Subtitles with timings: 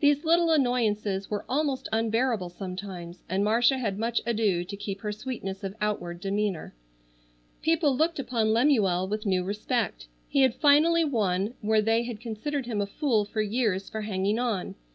[0.00, 5.10] These little annoyances were almost unbearable sometimes and Marcia had much ado to keep her
[5.10, 6.74] sweetness of outward demeanor.
[7.62, 10.06] People looked upon Lemuel with new respect.
[10.28, 14.38] He had finally won where they had considered him a fool for years for hanging
[14.38, 14.74] on.